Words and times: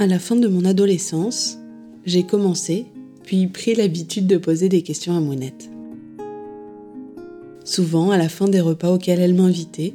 À 0.00 0.06
la 0.06 0.18
fin 0.18 0.34
de 0.34 0.48
mon 0.48 0.64
adolescence, 0.64 1.58
j'ai 2.06 2.22
commencé, 2.22 2.86
puis 3.22 3.46
pris 3.48 3.74
l'habitude 3.74 4.26
de 4.26 4.38
poser 4.38 4.70
des 4.70 4.80
questions 4.80 5.14
à 5.14 5.20
Mounette. 5.20 5.68
Souvent 7.66 8.10
à 8.10 8.16
la 8.16 8.30
fin 8.30 8.48
des 8.48 8.62
repas 8.62 8.90
auxquels 8.90 9.20
elle 9.20 9.34
m'invitait 9.34 9.92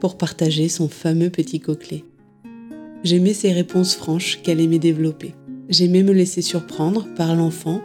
pour 0.00 0.16
partager 0.16 0.70
son 0.70 0.88
fameux 0.88 1.28
petit 1.28 1.60
coquelet. 1.60 2.02
J'aimais 3.04 3.34
ses 3.34 3.52
réponses 3.52 3.94
franches 3.94 4.40
qu'elle 4.42 4.58
aimait 4.58 4.78
développer. 4.78 5.34
J'aimais 5.68 6.02
me 6.02 6.14
laisser 6.14 6.40
surprendre 6.40 7.06
par 7.14 7.36
l'enfant, 7.36 7.82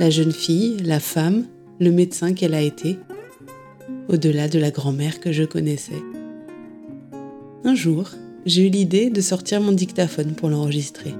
la 0.00 0.08
jeune 0.08 0.32
fille, 0.32 0.78
la 0.82 0.98
femme, 0.98 1.44
le 1.78 1.92
médecin 1.92 2.32
qu'elle 2.32 2.54
a 2.54 2.62
été, 2.62 2.96
au-delà 4.08 4.48
de 4.48 4.58
la 4.58 4.70
grand-mère 4.70 5.20
que 5.20 5.30
je 5.30 5.44
connaissais. 5.44 6.02
Un 7.64 7.74
jour, 7.74 8.12
j'ai 8.46 8.68
eu 8.68 8.70
l'idée 8.70 9.10
de 9.10 9.20
sortir 9.20 9.60
mon 9.60 9.72
dictaphone 9.72 10.34
pour 10.34 10.48
l'enregistrer. 10.48 11.14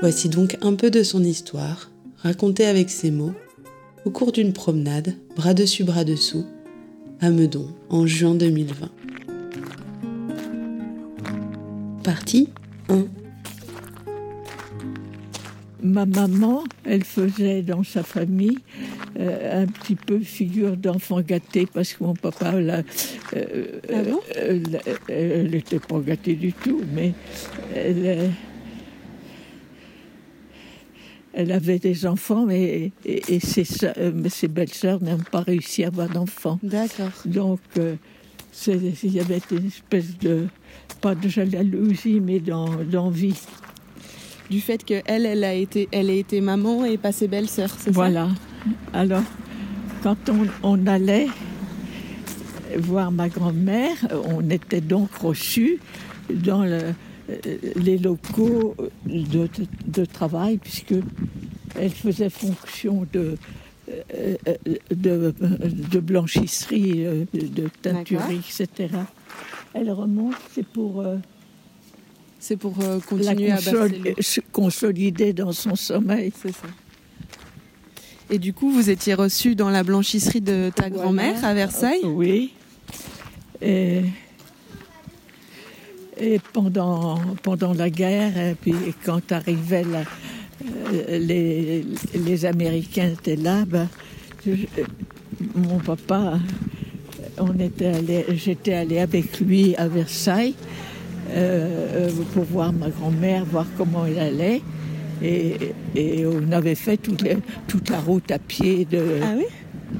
Voici 0.00 0.28
donc 0.28 0.58
un 0.60 0.74
peu 0.74 0.90
de 0.90 1.02
son 1.02 1.24
histoire, 1.24 1.90
racontée 2.18 2.66
avec 2.66 2.90
ses 2.90 3.10
mots, 3.10 3.32
au 4.04 4.10
cours 4.10 4.30
d'une 4.30 4.52
promenade, 4.52 5.14
bras 5.36 5.54
dessus 5.54 5.84
bras 5.84 6.04
dessous, 6.04 6.44
à 7.20 7.30
Meudon, 7.30 7.66
en 7.88 8.06
juin 8.06 8.34
2020. 8.34 8.90
Partie 12.04 12.48
1 12.90 13.06
Ma 15.82 16.04
maman, 16.04 16.64
elle 16.84 17.04
faisait 17.04 17.62
dans 17.62 17.84
sa 17.84 18.02
famille 18.02 18.58
un 19.18 19.66
petit 19.66 19.96
peu 19.96 20.20
figure 20.20 20.76
d'enfant 20.76 21.20
gâté 21.20 21.66
parce 21.72 21.92
que 21.92 22.04
mon 22.04 22.14
papa, 22.14 22.54
euh, 22.54 22.82
ah 23.92 23.94
elle 25.08 25.50
n'était 25.50 25.78
pas 25.80 25.98
gâtée 26.00 26.34
du 26.34 26.52
tout, 26.52 26.82
mais 26.94 27.12
elle, 27.74 28.30
elle 31.32 31.52
avait 31.52 31.78
des 31.78 32.06
enfants 32.06 32.48
et, 32.50 32.92
et, 33.04 33.40
ses, 33.40 33.64
ses 33.64 34.48
belles-sœurs 34.48 35.02
n'ont 35.02 35.18
pas 35.18 35.42
réussi 35.42 35.84
à 35.84 35.88
avoir 35.88 36.08
d'enfants. 36.08 36.58
D'accord. 36.62 37.10
Donc, 37.24 37.60
il 38.66 39.12
y 39.12 39.20
avait 39.20 39.40
une 39.50 39.66
espèce 39.66 40.18
de, 40.18 40.46
pas 41.00 41.14
de 41.14 41.28
jalousie, 41.28 42.20
mais 42.20 42.40
d'envie. 42.40 43.40
du 44.50 44.60
fait 44.60 44.84
qu'elle, 44.84 45.26
elle 45.26 45.44
a 45.44 45.54
été, 45.54 45.88
elle 45.92 46.10
a 46.10 46.14
été 46.14 46.40
maman 46.40 46.84
et 46.84 46.98
pas 46.98 47.12
ses 47.12 47.28
belles-sœurs, 47.28 47.74
c'est 47.78 47.90
voilà. 47.90 48.26
ça? 48.26 48.26
Voilà. 48.26 48.49
Alors, 48.92 49.22
quand 50.02 50.16
on, 50.28 50.46
on, 50.62 50.86
allait 50.86 51.28
voir 52.78 53.10
ma 53.10 53.28
grand-mère, 53.28 53.96
on 54.24 54.48
était 54.50 54.80
donc 54.80 55.12
reçus 55.14 55.78
dans 56.28 56.64
le, 56.64 56.94
les 57.76 57.98
locaux 57.98 58.74
de, 59.06 59.22
de, 59.22 59.48
de, 59.86 60.04
travail, 60.04 60.58
puisque 60.58 60.94
elle 61.78 61.90
faisait 61.90 62.30
fonction 62.30 63.06
de, 63.12 63.36
de, 64.94 65.34
de 65.34 66.00
blanchisserie, 66.00 67.26
de 67.32 67.68
teinturerie, 67.82 68.40
etc. 68.48 68.94
Elle 69.74 69.90
remonte, 69.90 70.36
c'est 70.52 70.66
pour... 70.66 71.04
c'est 72.38 72.56
pour 72.56 72.74
continuer 73.06 73.52
à 73.52 73.58
se 73.58 74.40
consolider 74.52 75.32
dans 75.32 75.52
son 75.52 75.76
sommeil. 75.76 76.32
C'est 76.40 76.52
ça. 76.52 76.68
Et 78.30 78.38
du 78.38 78.52
coup, 78.52 78.70
vous 78.70 78.90
étiez 78.90 79.14
reçu 79.14 79.56
dans 79.56 79.70
la 79.70 79.82
blanchisserie 79.82 80.40
de 80.40 80.70
ta 80.74 80.88
grand-mère 80.88 81.44
à 81.44 81.52
Versailles? 81.52 82.04
Oui. 82.04 82.52
Et, 83.60 84.02
et, 86.16 86.38
pendant, 86.52 87.18
pendant 87.42 87.74
la 87.74 87.90
guerre, 87.90 88.38
et 88.38 88.54
puis 88.54 88.74
quand 89.04 89.32
arrivait 89.32 89.84
la, 89.84 90.04
les, 91.18 91.84
les, 92.14 92.44
Américains 92.44 93.10
étaient 93.10 93.34
là, 93.34 93.64
ben, 93.66 93.88
je, 94.46 94.52
mon 95.56 95.78
papa, 95.78 96.38
on 97.38 97.58
était 97.58 97.86
allé, 97.86 98.24
j'étais 98.34 98.74
allé 98.74 99.00
avec 99.00 99.40
lui 99.40 99.74
à 99.76 99.88
Versailles 99.88 100.54
euh, 101.30 102.10
pour 102.32 102.44
voir 102.44 102.72
ma 102.72 102.90
grand-mère, 102.90 103.44
voir 103.44 103.66
comment 103.76 104.06
elle 104.06 104.18
allait. 104.18 104.62
Et, 105.22 105.74
et 105.94 106.26
on 106.26 106.50
avait 106.52 106.74
fait 106.74 106.96
toute, 106.96 107.22
les, 107.22 107.36
toute, 107.68 107.90
la 107.90 108.00
route 108.00 108.30
à 108.30 108.38
pied 108.38 108.84
de. 108.84 109.20
Ah 109.22 109.34
oui? 109.36 109.44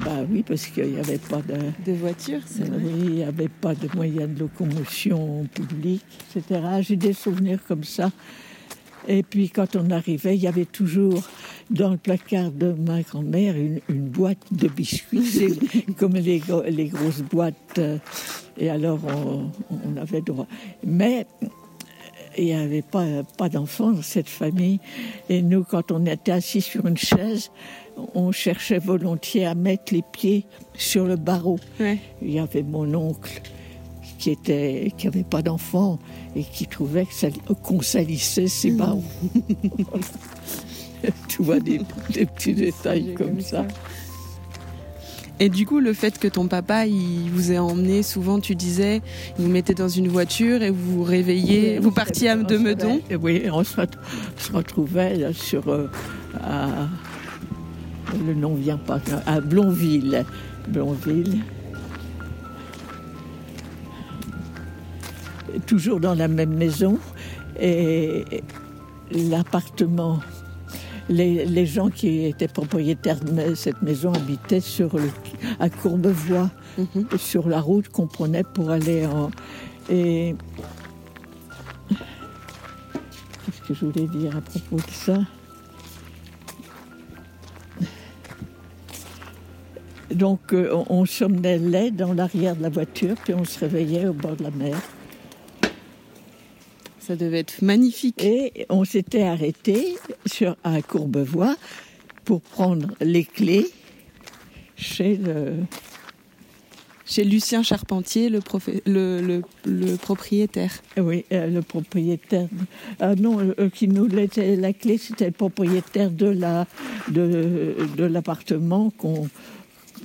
Bah 0.04 0.24
oui, 0.30 0.44
parce 0.46 0.66
qu'il 0.66 0.86
n'y 0.86 0.98
avait 0.98 1.18
pas 1.18 1.42
de. 1.42 1.90
De 1.90 1.96
voiture, 1.96 2.40
c'est 2.46 2.64
vrai. 2.64 2.78
Oui, 2.82 2.92
il 3.04 3.10
n'y 3.10 3.24
avait 3.24 3.48
pas 3.48 3.74
de 3.74 3.88
moyens 3.94 4.32
de 4.32 4.40
locomotion 4.40 5.46
publique, 5.52 6.04
etc. 6.34 6.60
J'ai 6.80 6.96
des 6.96 7.12
souvenirs 7.12 7.58
comme 7.66 7.84
ça. 7.84 8.10
Et 9.08 9.22
puis 9.22 9.50
quand 9.50 9.76
on 9.76 9.90
arrivait, 9.90 10.36
il 10.36 10.42
y 10.42 10.46
avait 10.46 10.66
toujours 10.66 11.22
dans 11.70 11.90
le 11.90 11.96
placard 11.96 12.50
de 12.50 12.72
ma 12.72 13.00
grand-mère 13.02 13.56
une, 13.56 13.80
une, 13.88 14.08
boîte 14.08 14.38
de 14.52 14.68
biscuits, 14.68 15.58
comme 15.98 16.14
les, 16.14 16.42
les, 16.68 16.86
grosses 16.86 17.22
boîtes. 17.22 17.80
Et 18.58 18.68
alors 18.68 19.00
on, 19.06 19.50
on 19.70 19.96
avait 19.96 20.20
droit. 20.20 20.46
Mais 20.84 21.26
il 22.36 22.44
n'y 22.44 22.54
avait 22.54 22.82
pas, 22.82 23.06
pas 23.36 23.48
d'enfants 23.48 23.92
dans 23.92 24.02
cette 24.02 24.28
famille. 24.28 24.80
Et 25.28 25.42
nous, 25.42 25.64
quand 25.64 25.92
on 25.92 26.06
était 26.06 26.32
assis 26.32 26.60
sur 26.60 26.86
une 26.86 26.96
chaise, 26.96 27.50
on 28.14 28.32
cherchait 28.32 28.78
volontiers 28.78 29.46
à 29.46 29.54
mettre 29.54 29.92
les 29.92 30.02
pieds 30.02 30.46
sur 30.74 31.06
le 31.06 31.16
barreau. 31.16 31.58
Ouais. 31.78 31.98
Il 32.22 32.30
y 32.30 32.38
avait 32.38 32.62
mon 32.62 32.94
oncle 32.94 33.42
qui 34.18 34.30
était 34.30 34.92
qui 34.98 35.06
avait 35.06 35.24
pas 35.24 35.40
d'enfant 35.40 35.98
et 36.36 36.42
qui 36.42 36.66
trouvait 36.66 37.06
qu'on 37.62 37.78
qu 37.78 37.84
salissait 37.84 38.48
ses 38.48 38.72
barreaux. 38.72 39.02
tu 41.28 41.42
vois 41.42 41.60
des, 41.60 41.80
des 42.10 42.26
petits 42.26 42.54
détails 42.54 43.14
comme 43.14 43.40
ça. 43.40 43.66
ça. 43.68 43.74
Et 45.42 45.48
du 45.48 45.64
coup, 45.64 45.80
le 45.80 45.94
fait 45.94 46.18
que 46.18 46.28
ton 46.28 46.48
papa, 46.48 46.84
il 46.84 47.30
vous 47.30 47.50
ait 47.50 47.58
emmené, 47.58 48.02
souvent 48.02 48.40
tu 48.40 48.54
disais, 48.54 49.00
il 49.38 49.44
vous 49.46 49.50
mettait 49.50 49.72
dans 49.72 49.88
une 49.88 50.08
voiture 50.08 50.62
et 50.62 50.68
vous 50.68 50.98
vous 50.98 51.02
réveillez, 51.02 51.78
vous 51.78 51.90
partiez 51.90 52.28
à 52.28 52.36
de 52.36 52.58
Meudon 52.58 53.00
Oui, 53.22 53.44
on 53.50 53.64
se, 53.64 53.80
se 54.36 54.52
retrouvait 54.52 55.16
là, 55.16 55.32
sur. 55.32 55.66
Euh, 55.68 55.88
à, 56.44 56.88
le 58.26 58.34
nom 58.34 58.54
vient 58.54 58.76
pas, 58.76 59.00
à 59.26 59.40
Blonville. 59.40 60.26
Blonville. 60.68 61.38
Toujours 65.66 66.00
dans 66.00 66.14
la 66.14 66.28
même 66.28 66.54
maison. 66.54 66.98
Et 67.58 68.24
l'appartement 69.10 70.20
les, 71.10 71.44
les, 71.44 71.66
gens 71.66 71.90
qui 71.90 72.24
étaient 72.24 72.48
propriétaires 72.48 73.18
de 73.20 73.54
cette 73.54 73.82
maison 73.82 74.12
habitaient 74.12 74.60
sur 74.60 74.96
le, 74.96 75.10
à 75.58 75.68
Courbevoie, 75.68 76.50
mm 76.78 76.84
-hmm. 76.94 77.18
sur 77.18 77.48
la 77.48 77.60
route 77.60 77.88
qu'on 77.88 78.06
prenait 78.06 78.44
pour 78.44 78.70
aller 78.70 79.06
en. 79.06 79.30
Et. 79.90 80.34
Qu'est-ce 83.42 83.62
que 83.66 83.74
je 83.74 83.84
voulais 83.86 84.06
dire 84.06 84.36
à 84.36 84.40
propos 84.40 84.76
de 84.76 84.92
ça? 85.06 85.18
Donc, 90.14 90.52
euh, 90.52 90.72
on, 90.88 91.00
on 91.00 91.06
somnolait 91.06 91.90
dans 91.90 92.12
l'arrière 92.12 92.56
de 92.56 92.62
la 92.62 92.68
voiture, 92.68 93.16
puis 93.24 93.34
on 93.34 93.44
se 93.44 93.58
réveillait 93.60 94.06
au 94.06 94.12
bord 94.12 94.36
de 94.36 94.44
la 94.44 94.50
mer. 94.50 94.76
Ça 97.10 97.16
devait 97.16 97.40
être 97.40 97.60
magnifique. 97.60 98.22
Et 98.22 98.66
on 98.68 98.84
s'était 98.84 99.22
arrêté 99.22 99.96
sur, 100.26 100.54
à 100.62 100.80
Courbevoie 100.80 101.56
pour 102.24 102.40
prendre 102.40 102.86
les 103.00 103.24
clés 103.24 103.66
chez 104.76 105.16
le. 105.16 105.54
Chez 107.04 107.24
Lucien 107.24 107.64
Charpentier, 107.64 108.28
le, 108.28 108.40
profé... 108.40 108.80
le, 108.86 109.20
le, 109.20 109.42
le, 109.64 109.96
propriétaire. 109.96 110.70
Oui, 110.96 111.24
euh, 111.32 111.48
le 111.48 111.62
propriétaire. 111.62 112.46
Ah 113.00 113.16
non, 113.16 113.40
euh, 113.40 113.68
qui 113.70 113.88
nous 113.88 114.06
laissait 114.06 114.54
la 114.54 114.72
clé, 114.72 114.96
c'était 114.96 115.26
le 115.26 115.32
propriétaire 115.32 116.12
de 116.12 116.26
la 116.26 116.68
de, 117.08 117.74
de 117.96 118.04
l'appartement 118.04 118.90
qu'on 118.90 119.28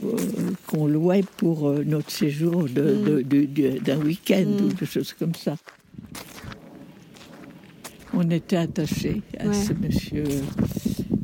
euh, 0.03 0.17
qu'on 0.65 0.87
louait 0.87 1.23
pour 1.37 1.69
euh, 1.69 1.83
notre 1.85 2.09
séjour 2.09 2.63
d'un 2.63 2.81
de, 2.81 3.21
de, 3.21 3.45
de, 3.79 3.93
week-end 4.03 4.45
mm. 4.45 4.65
ou 4.65 4.73
de 4.73 4.85
choses 4.85 5.13
comme 5.13 5.35
ça 5.35 5.55
on 8.15 8.29
était 8.29 8.57
attaché 8.57 9.21
à 9.39 9.47
ouais. 9.47 9.53
ce 9.53 9.73
monsieur. 9.73 10.23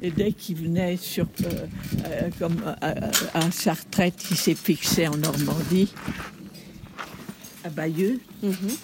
Et 0.01 0.11
dès 0.11 0.31
qu'il 0.31 0.57
venait 0.57 0.97
sur, 0.97 1.27
euh, 1.43 1.65
euh, 2.05 2.29
comme 2.39 2.57
à, 2.81 2.95
à, 3.33 3.51
sa 3.51 3.73
retraite, 3.73 4.25
il 4.31 4.37
s'est 4.37 4.55
fixé 4.55 5.07
en 5.07 5.15
Normandie, 5.17 5.93
à 7.63 7.69
Bayeux. 7.69 8.19
Mm 8.41 8.49
-hmm. 8.49 8.77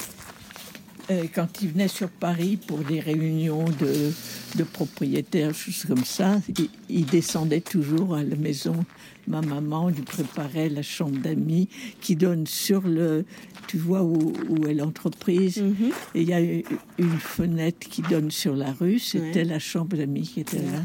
Et 1.09 1.27
quand 1.30 1.62
il 1.62 1.69
venait 1.69 1.88
sur 1.88 2.09
Paris 2.09 2.57
pour 2.57 2.80
des 2.80 3.00
réunions 3.00 3.65
de, 3.80 4.12
de 4.57 4.63
propriétaire, 4.63 5.54
choses 5.54 5.86
comme 5.86 6.04
ça, 6.04 6.42
il, 6.89 7.06
descendait 7.06 7.62
toujours 7.62 8.15
à 8.15 8.24
la 8.24 8.36
maison. 8.36 8.86
Ma 9.27 9.42
maman 9.42 9.89
lui 9.89 10.01
préparait 10.01 10.69
la 10.69 10.81
chambre 10.81 11.18
d'amis 11.19 11.69
qui 12.01 12.15
donne 12.15 12.48
sur 12.48 12.81
le, 12.81 13.25
tu 13.68 13.77
vois 13.77 14.04
où, 14.04 14.33
est 14.68 14.74
l'entreprise. 14.74 15.62
Mhm. 15.62 15.92
Et 16.15 16.21
il 16.21 16.27
y 16.27 16.33
a 16.33 16.39
une 16.42 17.19
fenêtre 17.19 17.88
qui 17.88 18.01
donne 18.01 18.31
sur 18.31 18.56
la 18.56 18.71
rue. 18.74 19.00
C'était 19.00 19.44
la 19.44 19.59
chambre 19.59 19.95
d'amis 19.95 20.24
qui 20.24 20.42
était 20.42 20.57
là. 20.57 20.83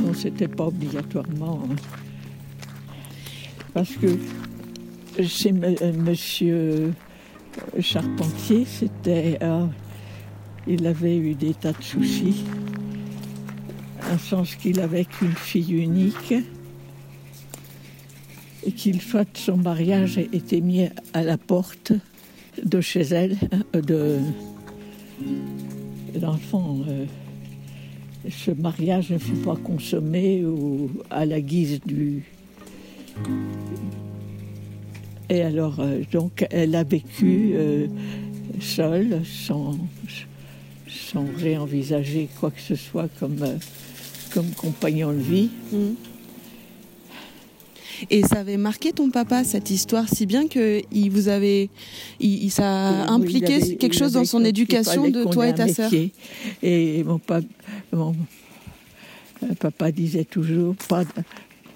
Non, 0.00 0.14
c'était 0.14 0.48
pas 0.48 0.66
obligatoirement. 0.66 1.62
Hein. 1.64 1.76
Parce 3.72 3.92
que 3.92 4.08
chez 5.22 5.52
euh, 5.52 5.92
Monsieur 5.92 6.92
Charpentier, 7.80 8.64
c'était. 8.64 9.38
Euh, 9.42 9.66
il 10.66 10.86
avait 10.86 11.16
eu 11.16 11.34
des 11.34 11.54
tas 11.54 11.72
de 11.72 11.82
soucis. 11.82 12.44
Un 14.10 14.18
sens 14.18 14.54
qu'il 14.54 14.80
avait 14.80 15.04
qu'une 15.04 15.32
fille 15.32 15.74
unique 15.74 16.34
et 18.66 18.72
qu'il 18.72 19.00
soit 19.00 19.36
son 19.36 19.56
mariage 19.56 20.18
était 20.18 20.60
mis 20.60 20.88
à 21.12 21.22
la 21.22 21.38
porte 21.38 21.92
de 22.62 22.80
chez 22.80 23.02
elle, 23.02 23.36
euh, 23.74 23.80
de 23.80 24.18
l'enfant. 26.20 26.78
ce 28.28 28.50
mariage 28.50 29.10
ne 29.10 29.18
fut 29.18 29.32
pas 29.36 29.56
consommé 29.56 30.44
à 31.10 31.24
la 31.24 31.40
guise 31.40 31.80
du, 31.86 32.24
et 35.30 35.42
alors, 35.42 35.78
euh, 35.78 36.00
donc, 36.10 36.44
elle 36.50 36.74
a 36.74 36.82
vécu 36.82 37.52
euh, 37.54 37.86
seule, 38.60 39.20
sans, 39.24 39.76
sans 40.90 41.26
réenvisager 41.38 42.28
quoi 42.38 42.50
que 42.50 42.60
ce 42.60 42.74
soit 42.74 43.08
comme, 43.18 43.42
euh, 43.42 43.56
comme 44.32 44.50
compagnon 44.50 45.12
de 45.12 45.18
vie. 45.18 45.50
Mm. 45.72 45.94
Et 48.08 48.22
ça 48.22 48.38
avait 48.38 48.56
marqué 48.56 48.92
ton 48.92 49.10
papa, 49.10 49.44
cette 49.44 49.70
histoire, 49.70 50.08
si 50.08 50.24
bien 50.24 50.48
qu'il 50.48 51.10
vous 51.10 51.28
avait. 51.28 51.68
Il, 52.18 52.50
ça 52.50 52.88
a 52.88 53.10
impliqué 53.10 53.76
quelque 53.76 53.94
chose 53.94 54.12
dans 54.12 54.24
son 54.24 54.42
éducation 54.42 55.10
de 55.10 55.24
toi 55.24 55.48
et 55.48 55.54
ta 55.54 55.68
sœur? 55.68 55.90
Et 56.62 57.04
mon, 57.04 57.18
papa, 57.18 57.46
mon 57.92 58.14
papa 59.58 59.92
disait 59.92 60.24
toujours 60.24 60.74
pas 60.88 61.04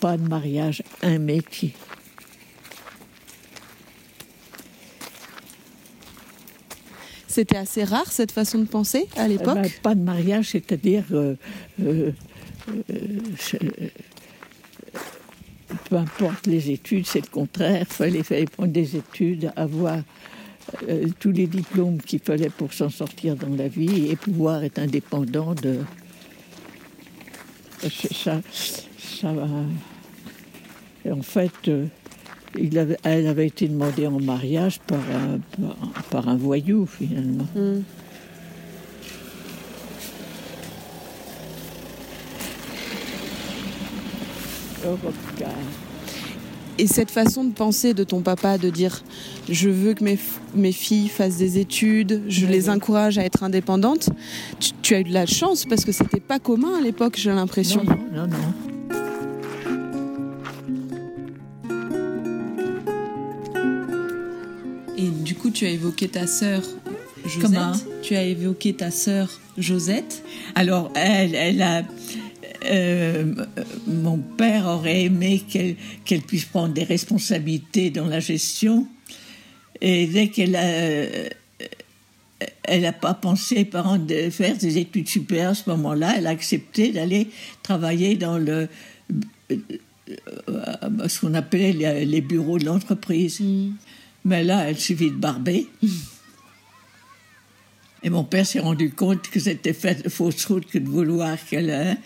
pas 0.04 0.18
de 0.18 0.28
mariage, 0.28 0.82
un 1.02 1.18
métier. 1.18 1.72
C'était 7.34 7.56
assez 7.56 7.82
rare 7.82 8.12
cette 8.12 8.30
façon 8.30 8.60
de 8.60 8.64
penser 8.64 9.08
à 9.16 9.26
l'époque 9.26 9.56
ben, 9.56 9.68
Pas 9.82 9.96
de 9.96 10.02
mariage, 10.02 10.50
c'est-à-dire 10.50 11.02
euh, 11.10 11.34
euh, 11.82 12.12
euh, 12.70 13.18
peu 15.90 15.96
importe 15.96 16.46
les 16.46 16.70
études, 16.70 17.08
c'est 17.08 17.22
le 17.22 17.26
contraire. 17.26 17.86
Il 17.90 17.92
fallait, 17.92 18.22
fallait, 18.22 18.44
prendre 18.44 18.72
des 18.72 18.94
études, 18.94 19.50
avoir 19.56 19.98
tous 21.18 21.32
les 21.32 21.48
diplômes 21.48 22.00
qu'il 22.00 22.20
fallait 22.20 22.50
pour 22.50 22.72
s'en 22.72 22.88
sortir 22.88 23.34
dans 23.34 23.56
la 23.56 23.66
vie 23.66 24.12
et 24.12 24.14
pouvoir 24.14 24.62
être 24.62 24.78
indépendant 24.78 25.54
de. 25.54 25.80
Ça, 28.12 28.40
ça, 28.96 29.32
en 31.10 31.22
fait, 31.22 31.68
euh, 31.68 31.86
elle 33.02 33.26
avait 33.26 33.46
été 33.46 33.68
demandée 33.68 34.06
en 34.06 34.20
mariage 34.20 34.80
par 34.80 34.98
un, 34.98 35.40
par, 36.10 36.28
un 36.28 36.36
voyou, 36.36 36.86
finalement. 36.86 37.46
Hmm. 37.54 37.80
Et 46.76 46.86
cette 46.86 47.10
façon 47.10 47.44
de 47.44 47.52
penser 47.52 47.94
de 47.94 48.04
ton 48.04 48.20
papa, 48.20 48.58
de 48.58 48.68
dire 48.68 49.02
je 49.48 49.68
veux 49.68 49.94
que 49.94 50.04
mes, 50.04 50.18
mes 50.54 50.72
filles 50.72 51.08
fassent 51.08 51.38
des 51.38 51.58
études, 51.58 52.22
je 52.28 52.46
les 52.46 52.68
encourage 52.68 53.16
à 53.16 53.24
être 53.24 53.42
indépendantes, 53.44 54.10
tu, 54.82 54.94
as 54.94 55.00
eu 55.00 55.04
de 55.04 55.12
la 55.12 55.26
chance 55.26 55.64
parce 55.64 55.84
que 55.84 55.92
c'était 55.92 56.20
pas 56.20 56.38
commun 56.38 56.78
à 56.78 56.80
l'époque, 56.80 57.14
j'ai 57.16 57.30
l'impression. 57.30 57.84
Non, 57.84 57.96
non, 58.12 58.26
non. 58.26 58.73
Tu 65.64 65.70
as 65.70 65.72
évoqué 65.72 66.08
ta 66.08 66.26
sœur 66.26 66.62
Josette. 67.24 67.88
tu 68.02 68.14
as 68.16 68.24
évoqué 68.24 68.74
ta 68.74 68.90
sœur 68.90 69.30
Josette. 69.56 70.22
Alors, 70.54 70.92
elle, 70.94 71.34
elle 71.34 71.62
a. 71.62 71.84
Euh, 72.66 73.34
mon 73.86 74.18
père 74.18 74.66
aurait 74.66 75.04
aimé 75.04 75.42
qu'elle 76.04 76.20
puisse 76.20 76.44
prendre 76.44 76.74
des 76.74 76.84
responsabilités 76.84 77.88
dans 77.88 78.06
la 78.06 78.20
gestion. 78.20 78.86
Et 79.80 80.06
dès 80.06 80.28
qu'elle 80.28 80.54
a. 80.54 81.30
Elle 82.64 82.82
n'a 82.82 82.92
pas 82.92 83.14
pensé, 83.14 83.64
parents, 83.64 83.96
de 83.96 84.28
faire 84.28 84.58
des 84.58 84.76
études 84.76 85.08
supérieures 85.08 85.52
à 85.52 85.54
ce 85.54 85.70
moment-là. 85.70 86.14
Elle 86.18 86.26
a 86.26 86.30
accepté 86.30 86.92
d'aller 86.92 87.28
travailler 87.62 88.16
dans 88.16 88.36
le. 88.36 88.68
Euh, 89.50 89.56
ce 91.08 91.20
qu'on 91.20 91.32
appelait 91.32 91.72
les, 92.04 92.20
bureaux 92.20 92.58
de 92.58 92.66
l'entreprise. 92.66 93.40
Mm. 93.40 93.70
Mais 94.24 94.42
là, 94.42 94.68
elle 94.68 94.78
suffit 94.78 95.10
de 95.10 95.16
barber. 95.16 95.68
Et 98.02 98.10
mon 98.10 98.24
père 98.24 98.46
s'est 98.46 98.60
rendu 98.60 98.90
compte 98.90 99.28
que 99.28 99.40
c'était 99.40 99.72
de 99.72 100.08
fausse 100.08 100.44
route 100.46 100.66
que 100.66 100.78
de 100.78 100.88
vouloir 100.88 101.36
qu'elle. 101.46 101.70
Hein. 101.70 101.96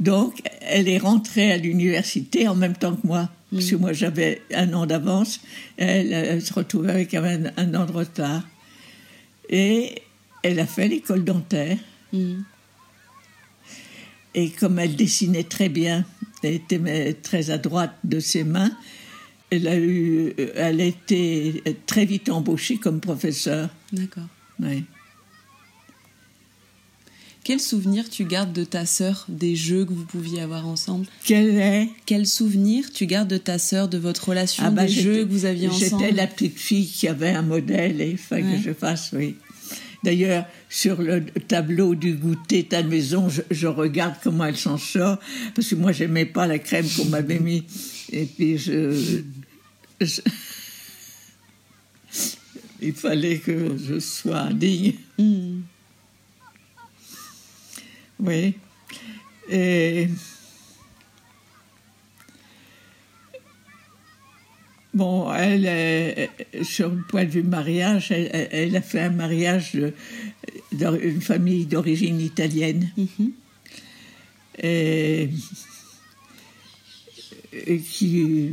Donc, 0.00 0.40
elle 0.60 0.88
est 0.88 0.98
rentrée 0.98 1.52
à 1.52 1.56
l'université 1.56 2.48
en 2.48 2.54
même 2.54 2.74
temps 2.74 2.96
que 2.96 3.06
moi. 3.06 3.30
Parce 3.52 3.70
que 3.70 3.76
moi, 3.76 3.92
j'avais 3.92 4.42
un 4.52 4.72
an 4.72 4.86
d'avance. 4.86 5.40
Elle, 5.76 6.42
se 6.42 6.52
retrouvait 6.52 6.90
avec 6.90 7.14
un, 7.14 7.44
un, 7.56 7.74
an 7.74 7.86
de 7.86 7.92
retard. 7.92 8.42
Et 9.48 10.02
elle 10.42 10.58
a 10.58 10.66
fait 10.66 10.88
l'école 10.88 11.24
dentaire. 11.24 11.78
Mm. 12.12 12.42
Et 14.34 14.50
comme 14.50 14.78
elle 14.78 14.96
dessinait 14.96 15.44
très 15.44 15.68
bien, 15.68 16.04
elle 16.42 16.54
était 16.54 17.14
très 17.22 17.50
adroite 17.50 17.94
de 18.02 18.18
ses 18.18 18.44
mains, 18.44 18.72
elle 19.56 19.68
a 19.68 19.78
eu, 19.78 20.34
elle 20.54 20.80
a 20.80 20.84
été 20.84 21.62
très 21.86 22.04
vite 22.04 22.28
embauchée 22.28 22.78
comme 22.78 23.00
professeure. 23.00 23.68
D'accord. 23.92 24.28
Oui. 24.60 24.84
Quel 27.44 27.60
souvenir 27.60 28.08
tu 28.08 28.24
gardes 28.24 28.54
de 28.54 28.64
ta 28.64 28.86
sœur, 28.86 29.26
des 29.28 29.54
jeux 29.54 29.84
que 29.84 29.92
vous 29.92 30.06
pouviez 30.06 30.40
avoir 30.40 30.66
ensemble? 30.66 31.04
Quel 31.24 31.50
est? 31.56 31.90
Quel 32.06 32.26
souvenir 32.26 32.90
tu 32.90 33.04
gardes 33.04 33.28
de 33.28 33.36
ta 33.36 33.58
sœur, 33.58 33.88
de 33.88 33.98
votre 33.98 34.30
relation, 34.30 34.64
ah 34.66 34.70
bah, 34.70 34.86
des 34.86 34.92
jeux 34.92 35.26
que 35.26 35.30
vous 35.30 35.44
aviez 35.44 35.68
ensemble? 35.68 36.02
J'étais 36.02 36.12
la 36.12 36.26
petite 36.26 36.58
fille 36.58 36.86
qui 36.86 37.06
avait 37.06 37.30
un 37.30 37.42
modèle 37.42 38.00
et 38.00 38.12
il 38.12 38.16
fallait 38.16 38.56
que 38.56 38.62
je 38.62 38.72
fasse, 38.72 39.10
oui. 39.12 39.36
D'ailleurs, 40.02 40.46
sur 40.70 41.02
le 41.02 41.22
tableau 41.22 41.94
du 41.94 42.14
goûter 42.14 42.64
ta 42.64 42.82
maison, 42.82 43.28
je, 43.28 43.42
je 43.50 43.66
regarde 43.66 44.14
comment 44.22 44.46
elle 44.46 44.56
s'en 44.56 44.78
sort, 44.78 45.18
parce 45.54 45.68
que 45.68 45.74
moi, 45.74 45.92
j'aimais 45.92 46.26
pas 46.26 46.46
la 46.46 46.58
crème 46.58 46.86
qu'on 46.96 47.06
m'avait 47.06 47.38
mis. 47.40 47.64
Et 48.10 48.24
puis, 48.24 48.56
je, 48.56 49.22
il 52.80 52.92
fallait 52.94 53.38
que 53.38 53.76
je 53.76 53.98
sois 53.98 54.52
digne. 54.52 54.94
Hmm. 55.18 55.60
Oui. 58.20 58.54
Et 59.50 60.08
bon, 64.92 65.32
elle, 65.32 65.66
est, 65.66 66.30
sur 66.62 66.90
le 66.90 67.02
point 67.02 67.24
de 67.24 67.30
vue 67.30 67.42
mariage, 67.42 68.12
elle, 68.12 68.76
a 68.76 68.80
fait 68.80 69.00
un 69.00 69.10
mariage 69.10 69.78
d'une 70.72 71.20
famille 71.20 71.66
d'origine 71.66 72.20
italienne. 72.20 72.90
Mm-hmm. 72.96 73.30
Et 74.62 75.30
qui, 77.80 78.52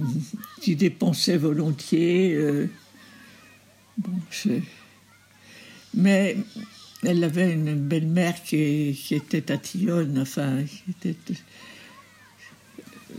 qui 0.62 0.76
dépensait 0.76 1.38
volontiers. 1.38 2.34
Euh, 2.34 2.70
mais 5.94 6.38
elle 7.04 7.24
avait 7.24 7.54
une 7.54 7.76
belle-mère 7.76 8.42
qui, 8.44 8.98
qui, 9.04 9.16
était 9.16 9.52
à 9.52 9.58
Tillonne, 9.58 10.20
enfin, 10.20 10.64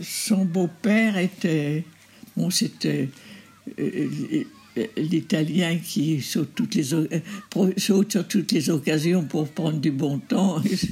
son 0.01 0.45
beau-père 0.45 1.17
était, 1.17 1.83
bon, 2.35 2.49
c'était 2.49 3.09
euh, 3.79 4.43
l'italien 4.97 5.77
qui 5.77 6.21
saute, 6.21 6.73
les, 6.73 6.93
euh, 6.93 7.07
saute 7.77 8.11
sur 8.11 8.27
toutes 8.27 8.51
les 8.53 8.69
occasions 8.69 9.23
pour 9.23 9.47
prendre 9.49 9.79
du 9.79 9.91
bon 9.91 10.19
temps, 10.19 10.61
etc. 10.63 10.89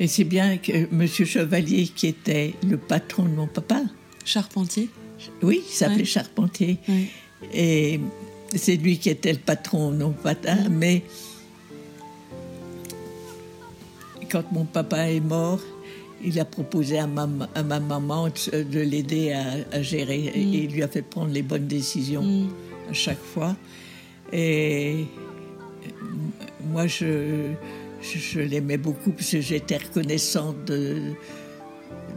Et 0.00 0.06
c'est 0.06 0.24
bien 0.24 0.56
que 0.56 0.72
M. 0.72 1.06
Chevalier, 1.06 1.86
qui 1.88 2.06
était 2.06 2.54
le 2.66 2.78
patron 2.78 3.24
de 3.24 3.34
mon 3.34 3.46
papa, 3.46 3.82
Charpentier 4.24 4.88
Oui, 5.42 5.62
il 5.68 5.72
s'appelait 5.72 6.06
Charpentier. 6.06 6.78
Et 7.52 8.00
c'est 8.56 8.76
lui 8.76 8.98
qui 8.98 9.10
était 9.10 9.34
le 9.34 9.38
patron, 9.38 9.90
non 9.90 10.12
pas 10.12 10.34
mais 10.70 11.02
quand 14.30 14.50
mon 14.52 14.64
papa 14.64 15.10
est 15.10 15.20
mort, 15.20 15.60
il 16.24 16.38
a 16.40 16.44
proposé 16.46 16.98
à 16.98 17.06
ma, 17.06 17.28
à 17.54 17.62
ma 17.62 17.80
maman 17.80 18.28
de, 18.28 18.80
l'aider 18.80 19.32
à, 19.32 19.82
gérer. 19.82 20.32
Et 20.34 20.44
mm. 20.44 20.54
il 20.54 20.72
lui 20.72 20.82
a 20.82 20.88
fait 20.88 21.02
prendre 21.02 21.32
les 21.32 21.42
bonnes 21.42 21.66
décisions 21.66 22.22
mm. 22.22 22.48
à 22.90 22.92
chaque 22.94 23.22
fois. 23.22 23.54
Et 24.32 25.06
moi, 26.70 26.86
je, 26.86 27.52
je, 28.02 28.40
l'aimais 28.40 28.78
beaucoup 28.78 29.10
parce 29.10 29.30
que 29.30 29.40
j'étais 29.40 29.76
reconnaissante 29.76 30.64
de, 30.64 31.12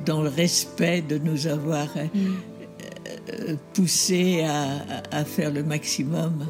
dans 0.06 0.22
le 0.22 0.30
respect 0.30 1.02
de 1.02 1.18
nous 1.18 1.48
avoir 1.48 1.88
mm. 1.96 2.20
euh, 3.34 3.56
poussé 3.74 4.44
à, 4.44 4.84
à, 5.12 5.26
faire 5.26 5.52
le 5.52 5.64
maximum. 5.64 6.46